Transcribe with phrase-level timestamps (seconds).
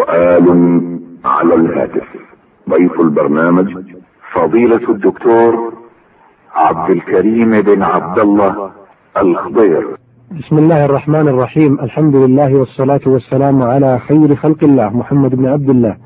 [0.00, 0.46] سؤال
[1.24, 2.08] على الهاتف.
[2.70, 3.68] ضيف البرنامج
[4.34, 5.72] فضيلة الدكتور
[6.54, 8.70] عبد الكريم بن عبد الله
[9.16, 9.86] الخضير.
[10.38, 11.80] بسم الله الرحمن الرحيم.
[11.80, 15.96] الحمد لله والصلاة والسلام على خير خلق الله محمد بن عبد الله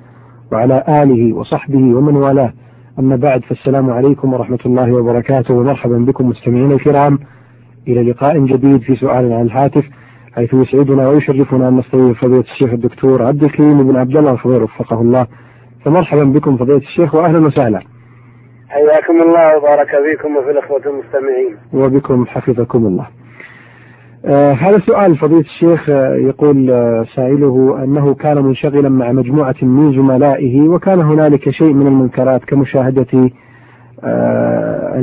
[0.52, 2.52] وعلى آله وصحبه ومن والاه.
[2.98, 5.54] أما بعد فالسلام عليكم ورحمة الله وبركاته.
[5.54, 7.18] ومرحبا بكم مستمعينا الكرام.
[7.88, 9.84] إلى لقاء جديد في سؤال عن الهاتف.
[10.34, 15.00] حيث يسعدنا ويشرفنا أن نستضيف فضيلة الشيخ الدكتور عبد الكريم بن عبد الله الخضير وفقه
[15.00, 15.26] الله.
[15.84, 17.80] فمرحبا بكم فضيلة الشيخ وأهلا وسهلا.
[18.68, 21.56] حياكم الله وبارك فيكم وفي الأخوة المستمعين.
[21.72, 23.06] وبكم حفظكم الله.
[24.24, 29.92] آه هذا سؤال فضيلة الشيخ آه يقول آه سائله أنه كان منشغلا مع مجموعة من
[29.92, 33.30] زملائه وكان هنالك شيء من المنكرات كمشاهدة
[34.04, 34.98] آه،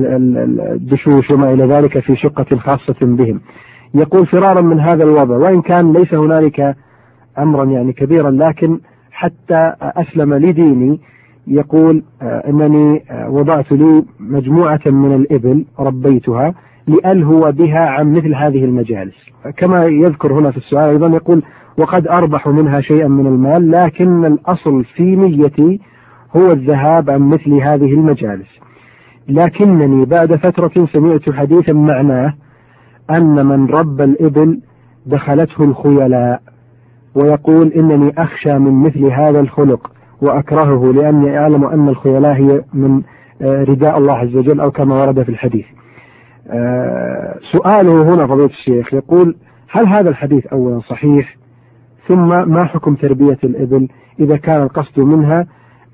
[0.73, 3.41] الدشوش وما إلى ذلك في شقة خاصة بهم.
[3.94, 6.76] يقول فرارا من هذا الوضع وإن كان ليس هنالك
[7.40, 8.80] أمرا يعني كبيرا لكن
[9.12, 11.00] حتى أسلم لديني
[11.48, 16.53] يقول آه، أنني آه، وضعت لي مجموعة من الإبل ربيتها
[16.88, 19.16] لألهو بها عن مثل هذه المجالس.
[19.58, 21.44] كما يذكر هنا في السؤال أيضا يقول
[21.78, 25.80] وقد أربح منها شيئا من المال لكن الأصل في نيتي
[26.36, 28.50] هو الذهاب عن مثل هذه المجالس.
[29.30, 32.34] لكنني بعد فترة سمعت حديثا معناه
[33.17, 34.59] أن من رب الإبل
[35.06, 36.42] دخلته الخيلاء
[37.16, 43.02] ويقول إنني أخشى من مثل هذا الخلق وأكرهه لأني أعلم أن الخيلاء هي من
[43.42, 45.66] آه، رداء الله عز وجل أو كما ورد في الحديث.
[46.48, 49.36] آه، سؤاله هنا فضيلة الشيخ يقول
[49.72, 51.38] هل هذا الحديث أولا صحيح؟
[52.08, 53.88] ثم ما حكم تربية الإبل؟
[54.20, 55.48] إذا كان القصد منها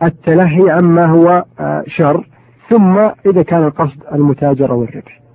[0.03, 2.27] التلهي عما هو آه، شر
[2.69, 5.26] ثم إذا كان القصد المتاجرة والربح.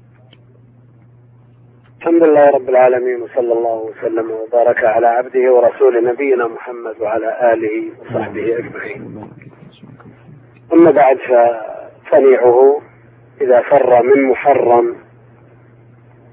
[2.02, 7.92] الحمد لله رب العالمين وصلى الله وسلم وبارك على عبده ورسوله نبينا محمد وعلى آله
[8.00, 9.30] وصحبه أجمعين.
[10.72, 12.80] أما بعد فصنيعه
[13.40, 14.96] إذا فر من محرم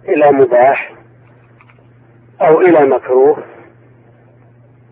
[0.08, 0.94] إلى مباح
[2.42, 3.38] أو إلى مكروه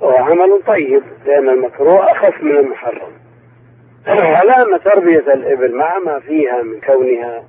[0.01, 3.11] هو عمل طيب لأن المكروه أخف من المحرم.
[4.37, 7.43] على أن تربية الإبل مع ما فيها من كونها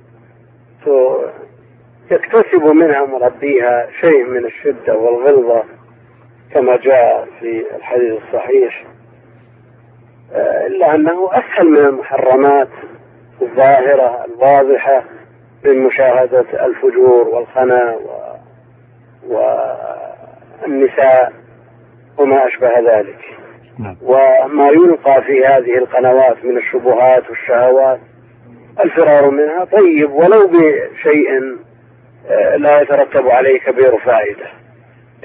[2.11, 5.63] يكتسب منها مربيها شيء من الشدة والغلظة
[6.53, 8.83] كما جاء في الحديث الصحيح
[10.33, 12.69] آه، إلا أنه أسهل من المحرمات
[13.41, 15.03] الظاهرة الواضحة
[15.65, 18.29] من مشاهدة الفجور والخنا و...
[20.63, 21.33] والنساء
[22.17, 23.19] وما أشبه ذلك
[23.79, 23.97] نعم.
[24.01, 27.99] وما يلقى في هذه القنوات من الشبهات والشهوات
[28.83, 31.57] الفرار منها طيب ولو بشيء
[32.57, 34.47] لا يترتب عليه كبير فائدة.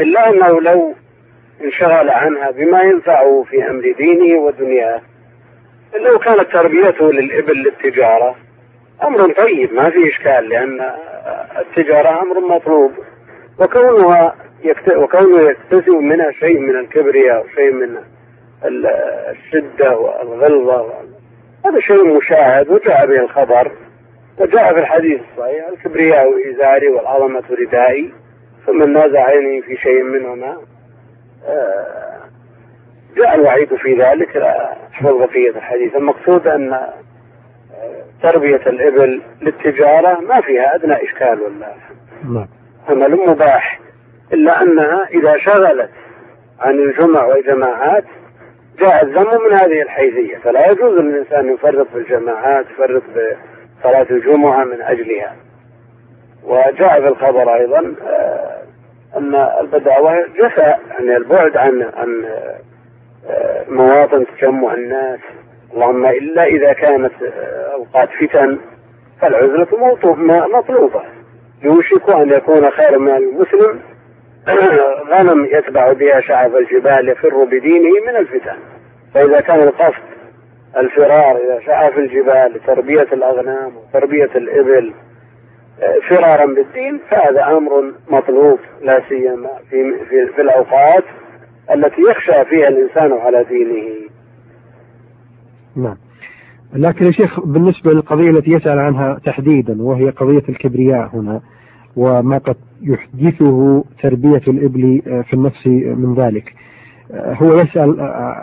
[0.01, 0.95] إلا أنه لو
[1.65, 5.01] انشغل عنها بما ينفعه في أمر دينه ودنياه
[6.01, 8.37] لو كانت تربيته للإبل للتجارة
[9.03, 10.81] أمر طيب ما في إشكال لأن
[11.59, 12.93] التجارة أمر مطلوب
[13.59, 14.97] وكونها يكت...
[14.97, 17.97] وكونه يكتسب منها شيء من الكبرياء وشيء من
[19.31, 20.93] الشدة والغلظة
[21.67, 23.73] هذا شيء مشاهد وجاء به الخبر.
[24.39, 28.13] وجاء في الحديث الصحيح الكبرياء إزاري والعظمة ردائي
[28.67, 30.57] ثم نازعني في شيء منهما.
[31.47, 32.21] آه،
[33.17, 35.97] جاء الوعيد في ذلك لا أحفظ بقية الحديث.
[35.97, 36.95] المقصود أن آه،
[38.23, 41.75] تربية الإبل للتجارة ما فيها أدنى إشكال ولا
[42.25, 42.49] نعم.
[42.89, 43.81] عمل مباح
[44.33, 45.91] إلا أنها إذا شغلت
[46.61, 48.05] عن الجمع والجماعات
[48.81, 50.39] جاء الذم من هذه الحيثية.
[50.39, 53.03] فلا يجوز للإنسان يفرط في الجماعات يفرط
[53.85, 55.37] بصلاة الجمعة من أجلها.
[56.45, 58.63] وجاء في الخبر أيضا آه،
[59.17, 62.25] أن البداوة جفاء يعني البعد عن عن
[63.29, 65.21] آه، مواطن تجمع الناس.
[65.75, 68.59] اللهم إلا إذا كانت آه، أوقات فتن
[69.21, 69.97] فالعزلة
[70.59, 71.03] مطلوبة.
[71.63, 73.81] يوشك أن يكون خير من المسلم.
[75.13, 78.57] غنم يتبع بها شعب الجبال يفر بدينه من الفتن.
[79.15, 80.14] فإذا كان القصد
[80.77, 84.93] الفرار إذا شعف الجبال لتربية الأغنام وتربية الإبل
[85.83, 91.05] آه، فرارا بالدين فهذا أمر مطلوب لا سيما في, في, في الأوقات
[91.75, 94.09] التي يخشى فيها الإنسان على دينه.
[95.77, 95.97] نعم.
[96.75, 101.41] لكن يا شيخ بالنسبة للقضية التي يسأل عنها تحديدا وهي قضية الكبرياء هنا
[101.97, 106.55] وما قد يحدثه تربية الإبل آه، في النفس من ذلك.
[107.13, 108.01] هو يسأل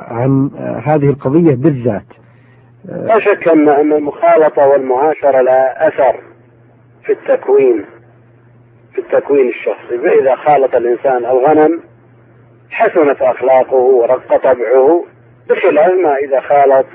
[0.07, 0.51] عن
[0.85, 2.05] هذه القضية بالذات.
[2.85, 6.19] لا شك أن المخالطة والمعاشرة لها أثر
[7.03, 7.85] في التكوين
[8.93, 9.97] في التكوين الشخصي.
[9.97, 11.79] فإذا خالط الإنسان الغنم
[12.69, 15.03] حسنت أخلاقه ورق طبعه.
[15.49, 16.85] بخلاف ما إذا خالط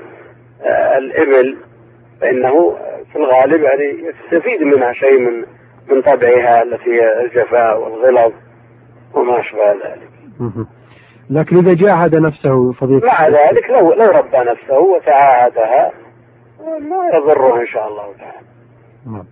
[0.61, 1.57] آه، الإبل
[2.21, 2.77] فإنه
[3.11, 5.45] في الغالب يعني يستفيد منها شيء من
[5.89, 8.33] من طبعها التي هي الجفاء والغلظ
[9.13, 10.09] وما أشبه ذلك.
[11.29, 15.91] لكن إذا جاهد نفسه فضيلة مع ذلك لو لو ربى نفسه وتعاهدها
[16.59, 18.47] ما يضره إن شاء الله تعالى.
[19.05, 19.25] نعم.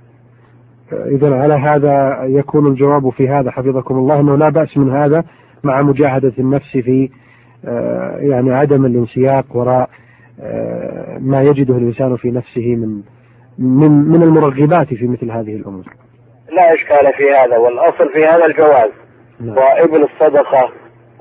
[0.94, 5.24] إذا على هذا يكون الجواب في هذا حفظكم الله أنه لا بأس من هذا
[5.64, 7.10] مع مجاهدة النفس في
[7.66, 9.90] آه، يعني عدم الانسياق وراء
[10.42, 13.02] آه، ما يجده الإنسان في نفسه من
[13.60, 15.86] من من المرغبات في مثل هذه الأمور.
[16.52, 18.92] لا إشكال في هذا والأصل في هذا الجواز
[19.40, 19.58] نعم.
[19.58, 20.72] وابن الصدقة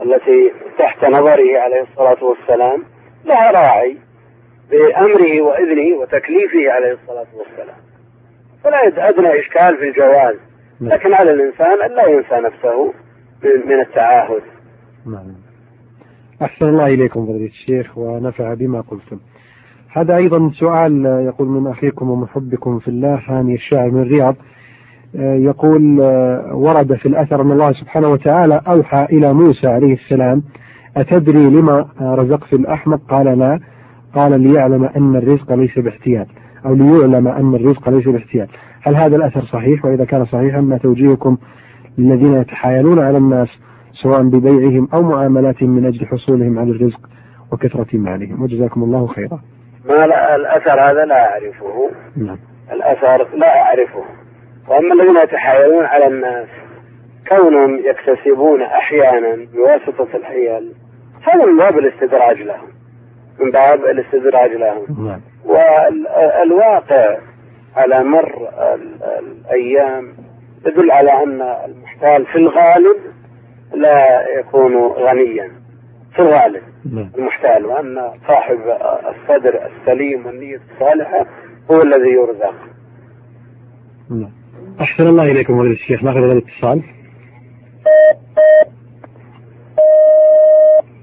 [0.02, 2.84] التي تحت نظره عليه الصلاة والسلام
[3.24, 3.96] لها راعي
[4.70, 7.76] بأمره وإذنه وتكليفه عليه الصلاة والسلام.
[8.64, 10.36] فلا أدنى إشكال في الجواز.
[10.80, 10.92] نعم.
[10.92, 12.94] لكن على الإنسان أن لا ينسى نفسه
[13.66, 14.42] من التعاهد.
[15.06, 15.34] نعم.
[16.42, 19.20] أحسن الله إليكم فضيلة الشيخ ونفع بما قلتم.
[19.96, 24.36] هذا أيضا سؤال يقول من أخيكم ومحبكم في الله هاني الشاعر من الرياض
[25.18, 26.00] يقول
[26.52, 30.42] ورد في الأثر أن الله سبحانه وتعالى أوحى إلى موسى عليه السلام
[30.96, 33.60] أتدري لما رزقت الأحمق؟ قال لا.
[34.14, 36.26] قال ليعلم أن الرزق ليس باحتيال.
[36.66, 38.48] أو ليعلم أن الرزق ليس باحتيال.
[38.82, 41.36] هل هذا الأثر صحيح؟ وإذا كان صحيحا ما توجيهكم
[41.98, 43.48] للذين يتحايلون على الناس
[43.92, 47.00] سواء ببيعهم أو معاملاتهم من أجل حصولهم على الرزق
[47.52, 48.42] وكثرة مالهم.
[48.42, 49.40] وجزاكم الله خيرا.
[49.88, 51.90] ما لا الأثر هذا لا أعرفه.
[52.16, 52.38] نعم.
[52.72, 54.23] الأثر لا أعرفه.
[54.68, 56.48] وأما الذين يتحايلون على الناس
[57.28, 60.72] كونهم يكتسبون أحيانا بواسطة الحيل
[61.22, 62.68] هذا من باب الاستدراج لهم
[63.40, 65.20] من باب الاستدراج لهم.
[65.44, 67.18] والواقع
[67.76, 68.48] على مر
[69.18, 70.14] الأيام
[70.66, 72.96] يدل على أن المحتال في الغالب
[73.74, 75.50] لا يكون غنيا
[76.14, 76.62] في الغالب
[76.92, 77.10] نعم.
[77.18, 78.58] المحتال وأن صاحب
[79.08, 81.26] الصدر السليم والنية الصالحة
[81.70, 82.54] هو الذي يرزق
[84.10, 84.43] نعم.
[84.80, 86.82] أحسن الله إليكم فضيلة الشيخ نأخذ هذا الاتصال.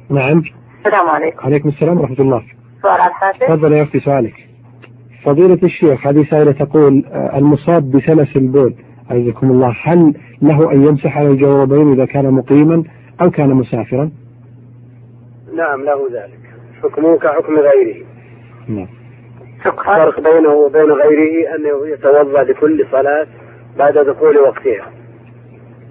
[0.09, 0.43] نعم.
[0.85, 1.45] السلام عليكم.
[1.45, 2.43] عليكم السلام ورحمة الله.
[2.81, 2.99] سؤال
[3.39, 4.33] تفضل يا أختي سؤالك.
[5.25, 8.73] فضيلة الشيخ هذه سائلة تقول آه، المصاب بسلس البول
[9.09, 12.83] عزكم الله هل له أن يمسح على الجوربين إذا كان مقيما
[13.21, 14.11] أو كان مسافرا؟
[15.55, 16.39] نعم له ذلك.
[16.83, 18.05] حكمه كحكم غيره.
[18.67, 18.87] نعم.
[19.65, 23.27] الفرق بينه وبين غيره أنه يتوضأ لكل صلاة
[23.77, 24.91] بعد دخول وقتها.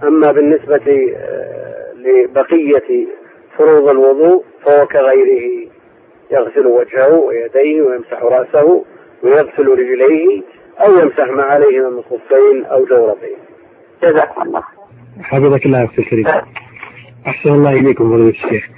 [0.02, 3.06] أما بالنسبة آه، لبقية
[3.56, 5.70] فروض الوضوء فهو كغيره
[6.30, 8.84] يغسل وجهه ويديه ويمسح رأسه
[9.22, 10.42] ويغسل رجليه
[10.80, 13.38] أو يمسح ما عليه من الخفين أو جوربين.
[14.02, 14.62] جزاكم الله.
[15.22, 16.26] حفظك الله يا أختي الكريم.
[17.26, 18.68] أحسن الله إليكم فضيلة الشيخ.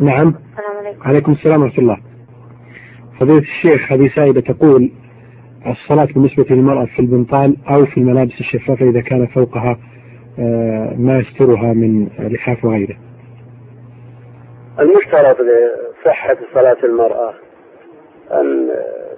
[0.00, 0.28] نعم.
[0.28, 1.02] السلام عليكم.
[1.02, 1.96] عليكم السلام ورحمة الله.
[3.20, 4.90] فضيلة الشيخ هذه سائدة تقول
[5.66, 9.78] الصلاة بالنسبة للمرأة في البنطال أو في الملابس الشفافة إذا كان فوقها
[10.38, 12.96] آه، ما يسترها من لحاف وغيره.
[14.80, 17.34] المشترط لصحة صلاة المرأة
[18.32, 18.70] أن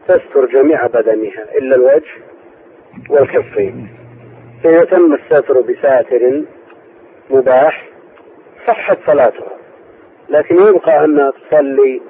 [0.08, 2.12] تستر جميع بدنها إلا الوجه
[3.10, 3.88] والكفين.
[4.64, 6.42] إذا تم الستر بساتر
[7.30, 7.84] مباح
[8.66, 9.52] صحت صلاتها.
[10.30, 12.00] لكن يبقى أنها تصلي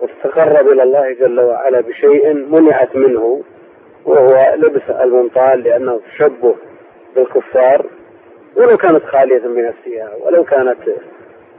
[0.00, 3.42] وتتقرب إلى الله جل وعلا بشيء منعت منه
[4.04, 6.54] وهو لبس المنطال لأنه تشبه
[7.16, 7.86] بالكفار
[8.56, 10.78] ولو كانت خالية بنفسها ولو كانت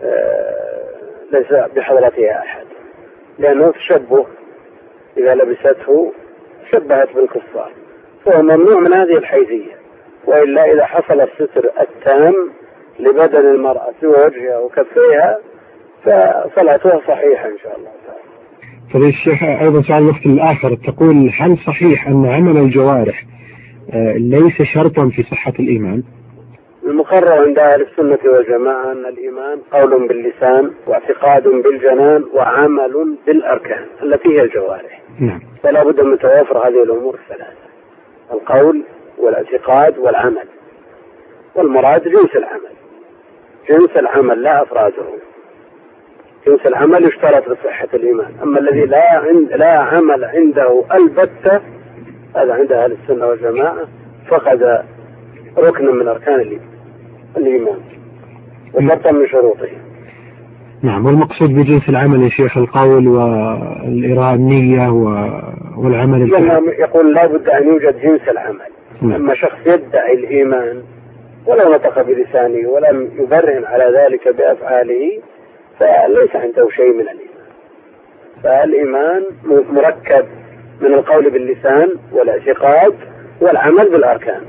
[0.03, 0.85] آه،
[1.31, 2.65] ليس بحضرتها أحد.
[3.39, 4.25] لأنه تشبه
[5.17, 6.13] إذا لبسته
[6.71, 7.71] شبهت بالكفار.
[8.25, 9.75] فهو ممنوع من هذه الحيثية.
[10.25, 12.51] وإلا إذا حصل الستر التام
[12.99, 15.39] لبدن المرأة في وجهها وكفيها
[16.03, 17.91] فصلاتها صحيحة إن شاء الله.
[18.95, 20.75] فضيلة الشيخ أيضا سؤال الوقت الآخر.
[20.75, 23.25] تقول هل صحيح أن عمل الجوارح
[23.93, 26.03] آه، ليس شرطا في صحة الإيمان؟
[26.85, 34.41] المقرر عند أهل السنة والجماعة أن الإيمان قول باللسان واعتقاد بالجنان وعمل بالأركان التي هي
[34.41, 35.01] الجوارح.
[35.19, 35.39] نعم.
[35.63, 37.65] فلا بد من توافر هذه الأمور الثلاثة
[38.33, 38.83] القول
[39.17, 40.47] والاعتقاد والعمل.
[41.55, 42.75] والمراد جنس العمل.
[43.69, 45.03] جنس العمل لا أفراده.
[46.47, 48.31] جنس العمل يشترط لصحة الإيمان.
[48.43, 51.61] أما الذي لا عند لا عمل عنده البتة
[52.35, 53.87] هذا عند أهل السنة والجماعة
[54.27, 54.83] فقد
[55.57, 56.59] ركنا من أركان
[57.37, 57.79] الإيمان
[58.73, 59.69] وشرطا من شروطه.
[60.83, 64.89] نعم والمقصود بجنس العمل يا شيخ القول والإراءة النية
[65.77, 68.69] والعمل الفعل يقول لا بد أن يوجد جنس العمل.
[69.01, 69.13] نعم.
[69.13, 70.83] أما شخص يدعي الإيمان
[71.47, 75.21] ولو نطق بلسانه ولم يبرهن على ذلك بأفعاله
[75.79, 77.35] فليس عنده شيء من الإيمان.
[78.43, 79.23] فالإيمان
[79.73, 80.25] مركب
[80.81, 82.93] من القول باللسان والاعتقاد
[83.41, 84.41] والعمل بالأركان.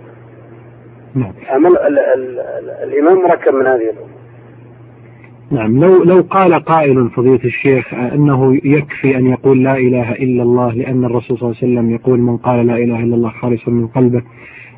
[1.15, 1.33] نعم.
[1.49, 4.17] عمل ال ال ال الإيمان مركب من هذه الأمور.
[5.51, 5.85] نعم.
[5.85, 11.05] لو لو قال قائل فضيلة الشيخ أنه يكفي أن يقول لا إله إلا الله لأن
[11.05, 14.23] الرسول صلى الله عليه وسلم يقول من قال لا إله إلا الله خالصا من قلبه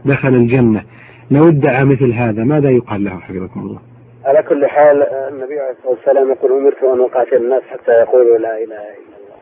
[0.05, 0.83] دخل الجنة.
[1.31, 3.81] لو ادعى مثل هذا ماذا يقال له حفظكم الله؟
[4.25, 8.59] على كل حال النبي عليه الصلاة والسلام يقول أمرت أن أقاتل الناس حتى يقولوا لا
[8.59, 9.39] إله إلا الله.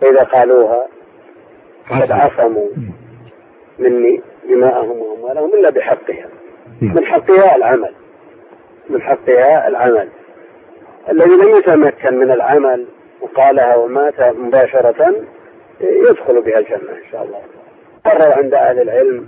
[0.00, 0.86] فإذا قالوها
[1.90, 2.68] فقد عصموا
[3.78, 6.28] مني دماءهم وأموالهم إلا بحقها.
[6.80, 6.94] نعم.
[6.94, 7.92] من حقها العمل.
[8.90, 10.08] من حقها العمل.
[11.10, 12.86] الذي لم يتمكن من العمل
[13.20, 15.14] وقالها ومات مباشرة
[15.80, 17.40] يدخل بها الجنة إن شاء الله.
[18.04, 19.26] قرر عند أهل العلم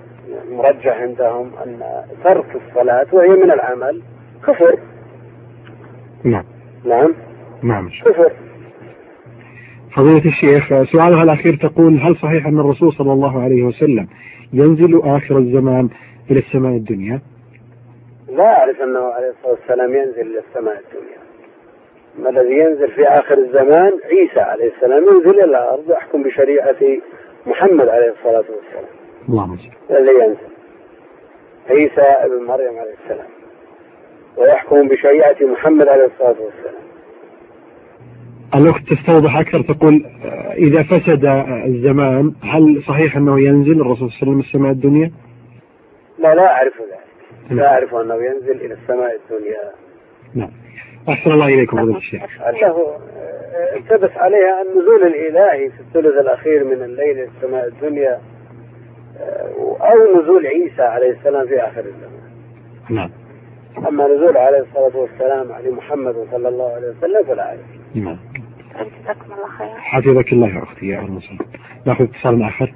[0.49, 1.81] مرجح عندهم أن
[2.25, 4.03] ترك الصلاة وهي من العمل.
[4.43, 4.78] كفر؟
[6.25, 6.45] نعم.
[6.85, 7.14] نعم.
[7.62, 7.90] نعم.
[8.05, 8.33] كفر.
[9.97, 14.09] فضيلة الشيخ سؤالها الأخير تقول هل صحيح أن الرسول صلى الله عليه وسلم
[14.52, 15.88] ينزل آخر الزمان
[16.31, 17.21] إلى السماء الدنيا؟
[18.28, 21.16] لا أعرف أنه عليه الصلاة والسلام ينزل إلى السماء الدنيا.
[22.19, 26.76] ما الذي ينزل في آخر الزمان؟ عيسى عليه السلام ينزل إلى الأرض يحكم بشريعة
[27.47, 28.95] محمد عليه الصلاة والسلام.
[29.28, 29.59] اللهم
[29.90, 30.57] الذي ينزل.
[31.71, 33.36] عيسى ابن مريم عليه السلام.
[34.37, 36.87] ويحكم بشريعة محمد عليه الصلاة والسلام.
[38.55, 44.23] الأخت تستوضح أكثر تقول آه، إذا فسد آه، الزمان هل صحيح أنه ينزل؟ الرسول صلى
[44.23, 45.12] الله عليه وسلم السماء الدنيا؟
[46.19, 47.52] لا لا أعرف ذلك.
[47.52, 49.71] لا أعرف أنه ينزل إلى السماء الدنيا.
[50.35, 50.50] نعم.
[51.09, 56.83] أحسن الله إليكم فضيلة الشيخ أنه آه، التبس عليها النزول الإلهي في الثلث الأخير من
[56.83, 58.21] الليل إلى السماء الدنيا
[59.81, 62.21] أو نزول عيسى عليه السلام في آخر الزمان.
[62.90, 63.11] نعم.
[63.78, 67.61] أما نزول عليه الصلاة والسلام على محمد صلى الله عليه وسلم فلا أعرف.
[67.95, 68.18] نعم.
[68.76, 71.38] جزاكم الله خير حفظك الله يا أختي يا أهلا وسهلا
[71.87, 72.75] نأخذ اتصال آخر.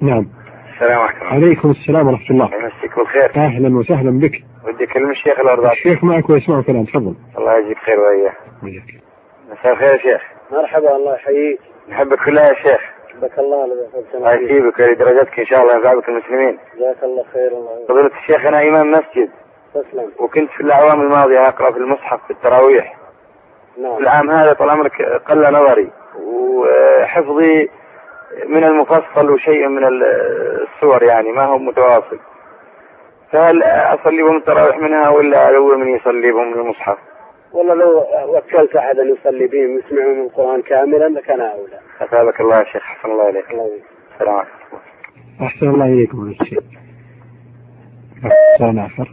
[0.00, 0.26] نعم.
[0.74, 1.26] السلام عليكم.
[1.26, 2.50] عليكم السلام ورحمة الله.
[2.54, 4.42] يمسيك بالخير أهلا وسهلا بك.
[4.64, 7.14] ودي أكلم الشيخ الارضاء الشيخ معك ويسمع كلام تفضل.
[7.38, 9.02] الله يجزيك خير وإياه وياك.
[9.50, 10.22] مساء الخير يا شيخ.
[10.52, 11.60] مرحبا الله يحييك.
[11.88, 12.97] نحبك كلها يا شيخ.
[13.22, 16.58] بك الله الله فيه يسيبك ودرجتك إن شاء الله ينفع بك المسلمين.
[16.76, 17.50] جزاك الله خير.
[17.88, 19.30] فضيلة الشيخ أنا إمام مسجد.
[19.74, 20.12] تسلم.
[20.18, 22.96] وكنت في الأعوام الماضية أقرأ في المصحف في التراويح.
[23.78, 23.98] نعم.
[23.98, 25.90] العام هذا طال عمرك قل نظري.
[26.22, 27.70] وحفظي
[28.46, 32.18] من المفصل وشيء من الصور يعني ما هو متواصل.
[33.32, 36.98] فهل اصلي بهم التراويح منها ولا اول من يصلي بهم المصحف؟
[37.52, 38.04] والله لو
[38.36, 41.78] وكلت أحدا يصلي بهم يسمعون القرآن كاملا لكان أولى.
[42.00, 43.44] أثابك الله يا شيخ حسن الله إليك.
[44.14, 44.76] السلام عليكم.
[45.42, 46.58] أحسن الله إليكم فضيلة الشيخ
[48.24, 49.10] اتصال آخر.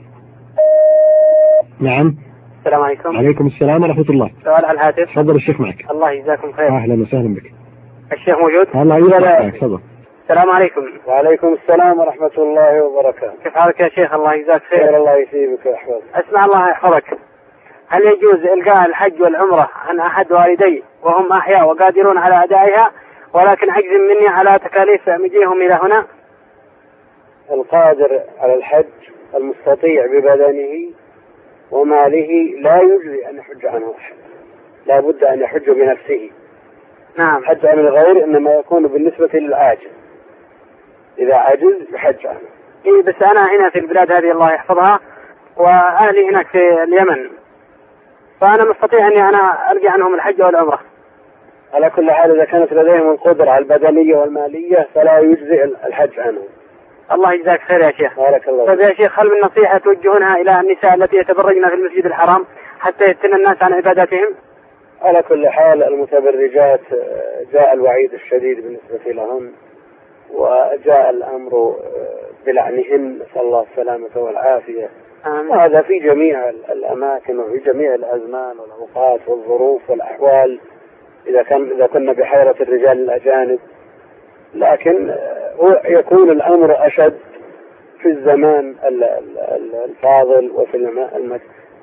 [1.80, 2.16] نعم.
[2.60, 3.18] السلام عليكم.
[3.18, 4.32] عليكم السلام ورحمة الله.
[4.44, 5.12] سؤال على الهاتف.
[5.12, 5.92] تفضل الشيخ معك.
[5.92, 6.68] الله يجزاكم خير.
[6.68, 7.52] أهلا وسهلا بك.
[8.14, 9.80] الشيخ موجود؟ الله معك تفضل.
[10.30, 10.82] السلام عليكم.
[11.08, 13.44] وعليكم السلام ورحمة الله وبركاته.
[13.44, 14.80] كيف حالك يا شيخ؟ الله يجزاك خير.
[14.80, 16.04] خير الله يثيبك ويحفظك.
[16.16, 17.18] أسمع الله يحفظك.
[17.90, 22.92] هل يجوز إلقاء الحج والعمرة عن أحد والدي وهم أحياء وقادرون على أدائها؟
[23.34, 26.06] ولكن عجز مني على تكاليف مجيئهم إلى هنا.
[27.52, 28.86] القادر على الحج
[29.36, 30.92] المستطيع ببدنه
[31.72, 34.16] وماله لا يجزي أن يحج عنه أحد
[34.86, 36.30] لا بد أن يحج بنفسه.
[37.18, 37.46] نعم.
[37.46, 39.92] حج عن الغير إنما يكون بالنسبة للعاجز
[41.18, 42.50] إذا عجز يحج عنه.
[42.86, 45.00] إيه بس أنا هنا في البلاد هذه الله يحفظها
[45.58, 47.30] وأهلي هناك في اليمن.
[48.42, 50.80] فأنا مستطيع أني أنا ألقي عنهم الحج والعمرة
[51.74, 56.44] على كل حال إذا كانت لديهم القدرة البدنية والمالية فلا يجزي الحج عنهم
[57.12, 58.80] الله يجزاك خير يا شيخ بارك الله طيب.
[58.80, 62.46] يا شيخ هل من نصيحة توجهونها إلى النساء التي يتبرجن في المسجد الحرام
[62.80, 64.36] حتى يفتن الناس عن عباداتهم؟
[65.02, 69.52] على كل حال المتبرجات آه، جاء الوعيد الشديد بالنسبة لهم
[70.34, 71.76] وجاء الأمر
[72.46, 74.90] بلعنهن نسأل الله السلامة والعافية.
[75.26, 75.48] آمين.
[75.48, 80.60] وهذا في جميع ال- الأماكن وفي جميع الأزمان والأوقات والظروف والأحوال.
[81.28, 83.60] إذا كان إذا كنا بحيرة الرجال الأجانب.
[84.56, 87.18] لكن آه، يكون الأمر أشد
[88.02, 91.40] في الزمان ال- ال- ال- الفاضل وفي الم- الم-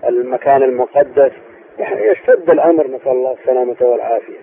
[0.09, 1.33] المكان المقدس.
[1.78, 4.38] يعني يشتد الأمر نسأل الله السلامة والعافية.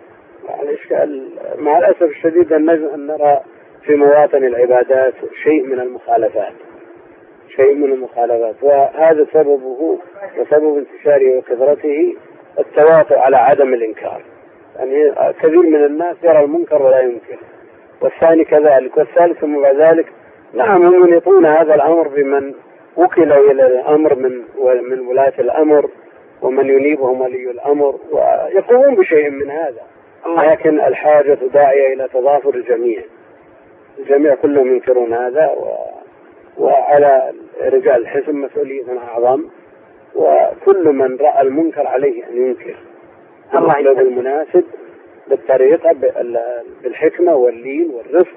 [0.50, 2.66] مع الإشكال مع الأسف الشديد أن
[3.08, 3.42] نرى
[3.86, 6.54] في مواطن العبادات شيء من المخالفات.
[7.56, 8.56] شيء من المخالفات.
[8.62, 9.98] وهذا سببه
[10.38, 12.16] وسبب انتشاره وكثرته
[12.60, 14.22] التواطؤ على عدم الإنكار.
[14.76, 17.40] يعني كثير من الناس يرى المنكر ولا ينكر.
[18.02, 20.06] والثاني كذلك والثالث ثم بعد ذلك
[20.54, 22.54] نعم هم يطون هذا الأمر بمن
[22.98, 24.44] وكلوا إلى الأمر من
[24.90, 25.90] من ولاة الأمر
[26.42, 29.82] ومن ينيبهم ولي الأمر ويقومون بشيء من هذا.
[30.28, 33.02] لكن الحاجة داعية إلى تضافر الجميع.
[34.00, 35.90] الجميع كلهم ينكرون هذا و...
[36.58, 39.46] وعلى رجال الحزب مسؤولية أعظم.
[40.16, 42.76] وكل من رأى المنكر عليه أن ينكر.
[43.56, 44.64] الله المناسب
[45.28, 45.96] بالطريقة
[46.84, 48.36] بالحكمة واللين والرفق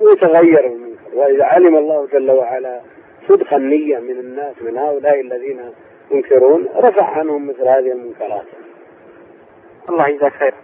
[0.00, 1.14] ويتغير المنكر.
[1.14, 2.80] وإذا علم الله جل وعلا
[3.28, 5.60] صدق النية من الناس من هؤلاء الذين
[6.10, 8.46] ينكرون رفع عنهم مثل هذه المنكرات.
[9.88, 10.54] الله يجزاك خير.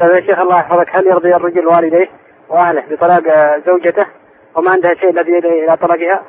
[0.00, 0.88] طيب يا شيخ الله يحفظك.
[0.90, 2.08] هل يرضي الرجل والديه؟
[2.48, 3.22] واهله بطلاق
[3.66, 4.06] زوجته
[4.56, 6.22] وما عندها شيء الذي يدعي إلى طلاقها؟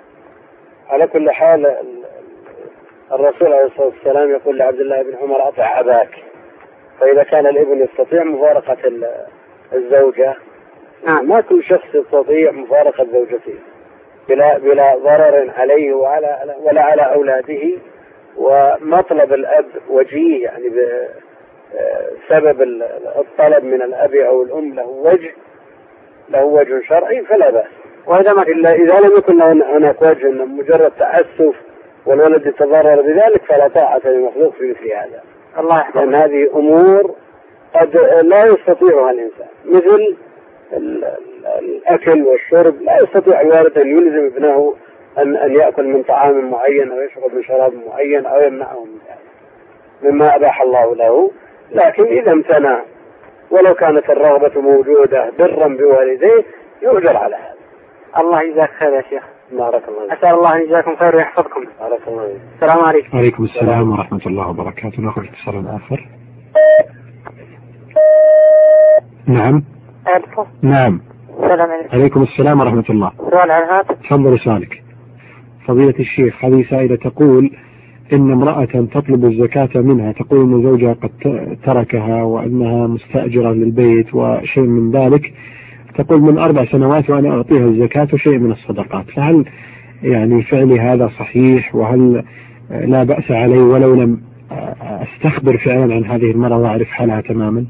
[0.90, 1.78] على كل حال
[3.12, 6.10] الرسول عليه الصلاة والسلام يقول لعبد الله بن عمر أطع أباك.
[7.00, 8.78] فإذا كان الإبن يستطيع مفارقة
[9.74, 10.36] الزوجة
[11.06, 11.28] نعم.
[11.28, 13.60] ما كل شخص يستطيع مفارقة زوجته
[14.30, 17.62] بلا بلا ضرر عليه وعلى ولا على أولاده.
[18.38, 20.70] ومطلب الأب وجيه يعني
[22.30, 22.62] سبب
[23.18, 25.34] الطلب من الأب أو الأم له وجه.
[26.32, 27.68] له وجه شرعي فلا بأس.
[28.08, 31.56] وإذا ما إلا إذا لم يكن هناك وجه مجرد تعسف
[32.06, 35.22] والولد يتضرر بذلك فلا طاعة للمخلوق في مثل هذا.
[35.60, 35.96] الله يحفظك.
[35.96, 37.16] لأن هذه أمور
[37.76, 39.48] قد لا يستطيعها الإنسان.
[39.66, 40.16] مثل
[41.60, 44.76] الأكل والشرب لا يستطيع الوالد أن يلزم ابنه
[45.18, 49.30] أن أن يأكل من طعام معين أو يشرب من شراب معين أو يمنعه من ذلك.
[50.04, 51.32] مما أباح الله له.
[51.72, 52.82] لكن إذا امتنع
[53.51, 56.46] ولو كانت الرغبة موجودة برا بوالديه
[56.84, 57.53] يؤجر على هذا.
[58.18, 59.24] الله يجزاك خير يا شيخ.
[59.51, 61.63] بارك الله أسأل الله أن يجزاكم خير ويحفظكم.
[61.79, 63.18] بارك الله السلام عليكم.
[63.18, 65.01] وعليكم السلام ورحمة الله وبركاته.
[65.01, 66.08] نأخذ اتصال آخر.
[69.27, 69.63] نعم.
[70.63, 71.01] نعم.
[71.29, 71.98] السلام عليكم.
[71.98, 73.12] عليكم السلام ورحمة الله.
[73.18, 73.96] سؤال عن هذا.
[74.03, 74.84] تفضل سؤالك.
[75.68, 77.51] فضيلة الشيخ هذه سائلة تقول
[78.13, 81.10] إن امرأة تطلب الزكاة منها تقول أن زوجها قد
[81.66, 85.34] تركها وأنها مستأجرة للبيت وشيء من ذلك
[85.98, 89.06] تقول من أربع سنوات وأنا أعطيها الزكاة وشيء من الصدقات.
[89.10, 89.45] فهل
[90.04, 92.24] يعني فعلي هذا صحيح؟ وهل
[92.69, 94.22] لا بأس علي ولو لم
[94.82, 97.65] أستخبر فعلا عن هذه المرأة وأعرف حالها تماما؟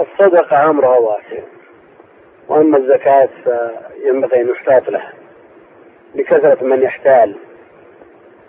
[0.00, 1.42] الصدقة أمرها واسع
[2.48, 5.12] وأما الزكاة فينبغي أن يحتاط لها.
[6.16, 7.36] لكثرة من يحتال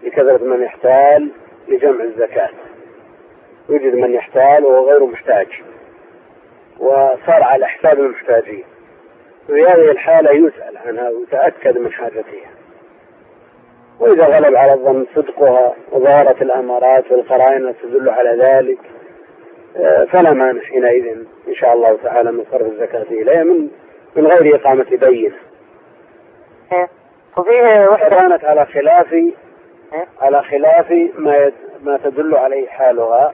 [0.03, 1.31] لكثرة من يحتال
[1.67, 2.49] لجمع الزكاة.
[3.69, 5.47] يوجد من يحتال وهو غير محتاج
[6.79, 8.63] وصار على حساب المحتاجين.
[9.47, 12.51] في هذه الحالة يسأل عنها ويتأكد من حاجتها.
[13.99, 18.79] وإذا غلب على الظن صدقها وظهرت الأمارات والقرائن تدل على ذلك
[19.77, 21.07] آه، فلا مانع حينئذ
[21.47, 23.69] إن شاء الله تعالى من صرف الزكاة إليها من
[24.15, 25.35] من غير إقامة بينة.
[27.37, 29.33] وفيه وحدة كانت على خلاف إيه.
[30.21, 31.51] على خلاف ما
[31.85, 33.33] ما تدل عليه حالها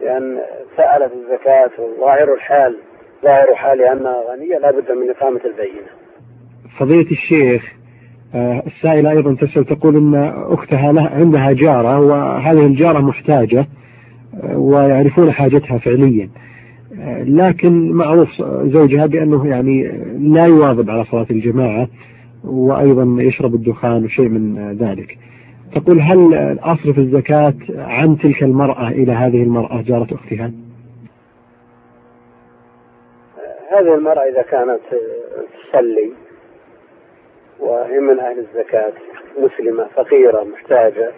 [0.00, 0.38] لأن
[0.76, 2.76] سألت الزكاة وظاهر الحال
[3.24, 5.86] ظاهر حالها أنها غنية لا بد من إقامة البينة.
[6.78, 7.72] فضيلة الشيخ
[8.34, 13.66] آه، السائلة أيضا تسأل تقول أن أختها لها عندها جارة وهذه الجارة محتاجة
[14.42, 16.30] آه، ويعرفون حاجتها فعليا.
[17.00, 18.28] آه، لكن معروف
[18.64, 19.82] زوجها بأنه يعني
[20.18, 21.88] لا يواظب على صلاة الجماعة.
[22.44, 25.18] وأيضا يشرب الدخان وشيء من ذلك.
[25.74, 30.50] تقول هل أصرف الزكاة عن تلك المرأة إلى هذه المرأة جارة أختها؟
[33.72, 34.80] هذه المرأة إذا كانت
[35.72, 36.12] تصلي
[37.60, 38.92] وهي من أهل الزكاة
[39.38, 41.10] مسلمة فقيرة محتاجة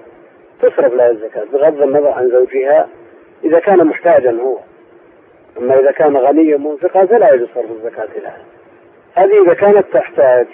[0.62, 2.88] تصرف لها الزكاة بغض النظر عن زوجها
[3.44, 4.58] إذا كان محتاجا هو.
[5.58, 8.44] أما إذا كان غنيا منفقا فلا يجوز صرف الزكاة لها.
[9.14, 10.46] هذه إذا كانت تحتاج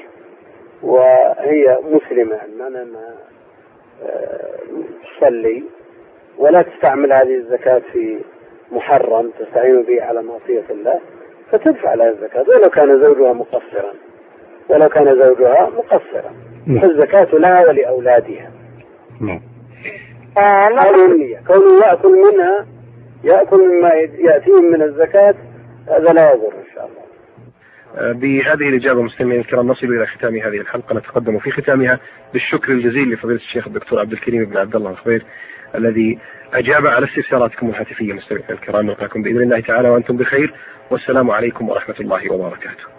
[0.83, 3.15] وهي مسلمة بمعنى أنها
[5.05, 5.65] تصلي
[6.39, 8.19] ولا تستعمل هذه الزكاة في
[8.73, 11.01] محرم تستعين به على معصية الله
[11.53, 12.43] فتدفع لها الزكاة.
[12.43, 13.93] ولو كان زوجها مقصرا
[14.69, 16.33] ولو كان زوجها مقصرا.
[16.67, 16.81] نعم.
[16.81, 18.51] فالزكاة لها ولأولادها.
[19.21, 19.41] نعم.
[20.37, 22.67] هذه النية كونه يأكل منها
[23.25, 23.89] يأكل مما
[24.19, 25.35] يأتيهم من الزكاة
[25.89, 26.98] هذا لا يضر إن شاء الله.
[27.97, 30.95] بهذه الإجابة مستمعينا الكرام نصل إلى ختام هذه الحلقة.
[30.95, 32.01] نتقدم في ختامها
[32.33, 35.23] بالشكر الجزيل لفضيلة الشيخ الدكتور عبد الكريم بن عبد الله الخبير
[35.75, 36.19] الذي
[36.55, 38.87] أجاب على استفساراتكم الهاتفية مستمعينا الكرام.
[38.87, 40.55] نلقاكم بإذن الله تعالى وأنتم بخير.
[40.91, 42.98] والسلام عليكم ورحمة الله وبركاته.